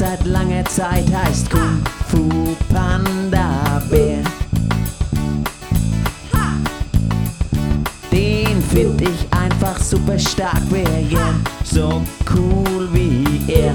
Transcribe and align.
seit 0.00 0.24
langer 0.24 0.64
Zeit 0.64 1.04
heißt 1.12 1.50
Kung 1.50 1.82
Fu 2.08 2.56
Panda 2.72 3.82
Bär. 3.90 4.24
Den 8.10 8.62
find 8.62 9.02
ich 9.02 9.26
einfach 9.30 9.78
super 9.78 10.18
stark, 10.18 10.62
wär 10.70 11.02
gern 11.10 11.44
so 11.64 12.00
cool 12.34 12.88
wie 12.94 13.52
er. 13.52 13.74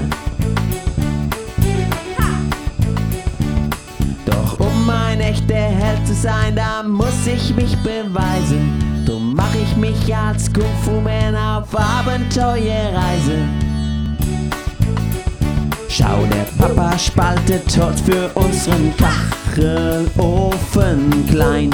Doch 4.24 4.58
um 4.58 4.90
ein 4.90 5.20
echter 5.20 5.54
Held 5.54 6.04
zu 6.08 6.14
sein, 6.14 6.56
da 6.56 6.82
muss 6.82 7.24
ich 7.24 7.54
mich 7.54 7.76
beweisen. 7.84 9.04
Drum 9.06 9.32
mach 9.36 9.54
ich 9.54 9.76
mich 9.76 10.12
als 10.12 10.52
Kung 10.52 10.74
Fu 10.82 11.00
Man 11.00 11.36
auf 11.36 11.68
Abenteuerreise. 11.72 13.38
Schau, 15.98 16.26
der 16.30 16.44
Papa 16.58 16.98
spaltet 16.98 17.74
Holz 17.80 18.02
für 18.02 18.30
unseren 18.34 18.92
Kachelofen 18.98 20.04
klein. 21.26 21.70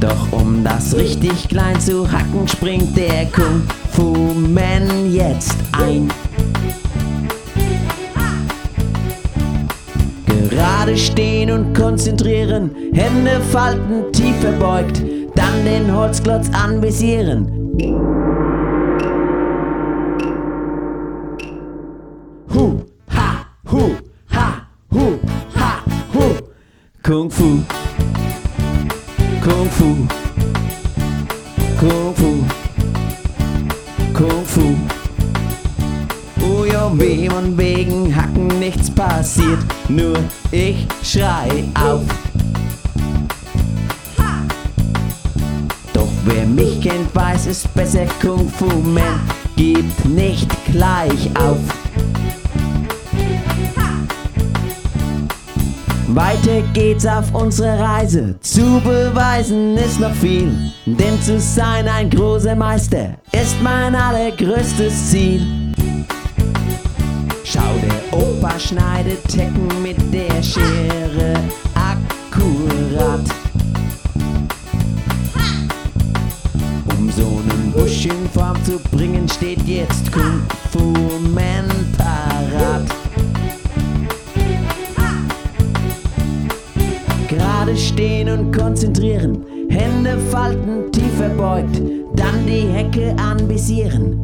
Doch 0.00 0.32
um 0.32 0.64
das 0.64 0.96
richtig 0.96 1.48
klein 1.48 1.78
zu 1.78 2.10
hacken, 2.10 2.48
springt 2.48 2.96
der 2.96 3.26
Kung 3.26 3.62
Fu 3.92 4.34
Man 4.34 5.14
jetzt 5.14 5.54
ein. 5.70 6.10
Gerade 10.50 10.96
stehen 10.96 11.52
und 11.52 11.72
konzentrieren, 11.72 12.74
Hände 12.92 13.40
falten, 13.52 14.10
tief 14.12 14.34
verbeugt, 14.40 15.00
dann 15.36 15.64
den 15.64 15.94
Holzklotz 15.94 16.50
anvisieren. 16.52 17.64
Kung 27.06 27.30
Fu. 27.30 27.62
Kung 29.42 29.68
Fu. 29.68 29.94
Kung 31.78 32.14
Fu. 32.14 32.44
Kung 34.14 34.44
Fu. 34.46 34.74
Oh 36.40 36.64
ja, 36.64 36.90
wem 36.98 37.30
und 37.34 37.58
wegen 37.58 38.16
Hacken 38.16 38.46
nichts 38.58 38.90
passiert, 38.90 39.58
nur 39.90 40.16
ich 40.50 40.86
schrei 41.02 41.64
auf. 41.74 42.04
Doch 45.92 46.08
wer 46.24 46.46
mich 46.46 46.80
kennt, 46.80 47.14
weiß, 47.14 47.48
ist 47.48 47.74
besser 47.74 48.06
Kung 48.22 48.48
Fu 48.48 48.64
Man, 48.80 49.20
gibt 49.56 50.06
nicht 50.06 50.48
gleich 50.72 51.28
auf. 51.38 51.83
Weiter 56.14 56.62
geht's 56.72 57.04
auf 57.04 57.34
unsere 57.34 57.76
Reise. 57.76 58.36
Zu 58.40 58.80
beweisen 58.84 59.76
ist 59.76 59.98
noch 59.98 60.14
viel, 60.14 60.70
denn 60.86 61.20
zu 61.20 61.40
sein 61.40 61.88
ein 61.88 62.08
großer 62.08 62.54
Meister 62.54 63.16
ist 63.32 63.60
mein 63.64 63.96
allergrößtes 63.96 65.10
Ziel. 65.10 65.42
Schau, 67.42 67.74
der 67.82 68.16
Opa 68.16 68.56
schneidet 68.60 69.24
Tecken 69.24 69.68
mit 69.82 69.96
der 70.12 70.40
Schere 70.40 71.34
akkurat. 71.74 73.20
Um 76.96 77.10
so 77.10 77.26
einen 77.26 77.72
Busch 77.72 78.06
in 78.06 78.28
Form 78.32 78.56
zu 78.64 78.78
bringen, 78.92 79.28
steht 79.28 79.62
jetzt 79.66 80.12
Kung 80.12 80.42
Fu 80.70 81.13
Stehen 87.76 88.28
und 88.28 88.56
konzentrieren, 88.56 89.44
Hände 89.68 90.18
falten, 90.30 90.90
tief 90.92 91.12
verbeugt, 91.16 91.80
dann 92.14 92.46
die 92.46 92.68
Hecke 92.68 93.14
anvisieren. 93.18 94.20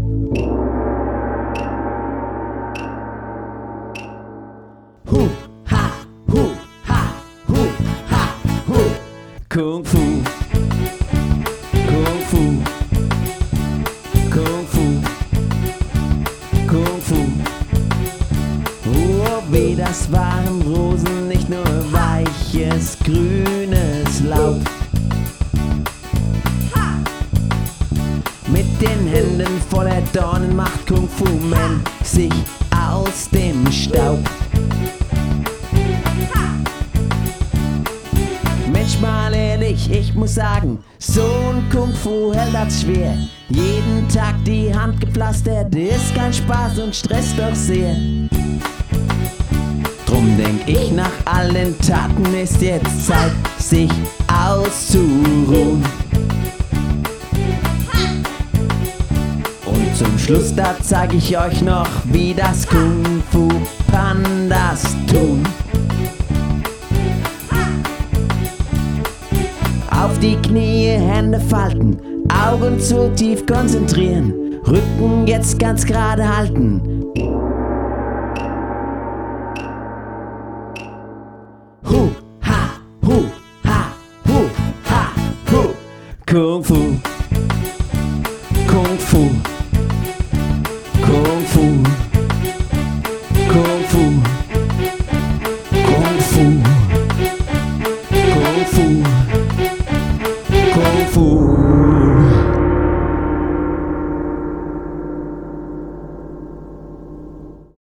Hu, 5.10 5.28
ha, 5.69 5.91
hu, 6.31 6.50
ha, 6.87 7.15
hu, 7.49 7.56
ha, 8.10 8.34
hu. 8.69 8.81
Kung 9.49 9.84
Fu. 9.84 9.99
Kung 11.89 12.21
Fu. 12.31 12.43
Kung 14.31 14.66
Fu. 14.69 14.84
Kung 16.69 17.00
Fu. 17.00 17.16
Oh, 18.87 19.43
wie 19.50 19.75
das 19.75 20.10
waren 20.12 20.62
Rosen, 20.62 21.28
nicht 21.28 21.50
nur 21.50 21.65
weiches, 21.93 22.97
grünes 23.05 23.40
den 28.91 29.06
Händen 29.06 29.61
voller 29.69 30.03
Dornen 30.12 30.56
macht 30.56 30.87
Kung 30.87 31.09
Fu 31.09 31.25
Man 31.49 31.83
sich 32.03 32.33
aus 32.77 33.28
dem 33.31 33.71
Staub. 33.71 34.19
Mensch, 38.73 38.99
mal 39.01 39.33
ehrlich, 39.34 39.91
ich 39.91 40.15
muss 40.15 40.34
sagen, 40.34 40.78
so 40.99 41.23
ein 41.23 41.69
Kung 41.71 41.93
Fu 41.95 42.33
Held 42.33 42.56
hat's 42.56 42.83
schwer. 42.83 43.17
Jeden 43.49 44.09
Tag 44.09 44.34
die 44.45 44.75
Hand 44.75 45.01
gepflastert, 45.01 45.75
ist 45.75 46.15
kein 46.15 46.33
Spaß 46.33 46.78
und 46.78 46.95
stresst 46.95 47.39
doch 47.39 47.55
sehr. 47.55 47.95
Drum 50.07 50.37
denk 50.37 50.67
ich, 50.67 50.91
nach 50.93 51.12
allen 51.25 51.78
Taten 51.81 52.34
ist 52.34 52.61
jetzt 52.61 53.07
Zeit, 53.07 53.33
sich 53.59 53.91
auszuruhen. 54.28 55.84
Zum 60.00 60.19
Schluss, 60.19 60.55
da 60.55 60.75
zeig 60.81 61.12
ich 61.12 61.37
euch 61.37 61.61
noch, 61.61 61.87
wie 62.05 62.33
das 62.33 62.66
Kung 62.66 63.22
Fu 63.31 63.47
Pandas 63.93 64.83
tun. 65.06 65.43
Auf 69.91 70.19
die 70.21 70.37
Knie, 70.37 70.87
Hände 70.87 71.39
falten, 71.39 71.99
Augen 72.31 72.81
zu 72.81 73.12
tief 73.15 73.44
konzentrieren, 73.44 74.33
Rücken 74.66 75.27
jetzt 75.27 75.59
ganz 75.59 75.84
gerade 75.84 76.27
halten. 76.27 77.05
Hu, 81.84 82.10
ha, 82.41 82.71
hu, 83.05 83.25
ha, 83.66 83.93
hu, 84.27 84.49
ha, 84.89 85.12
hu. 85.53 85.75
Kung 86.27 86.65
Fu. 86.65 87.09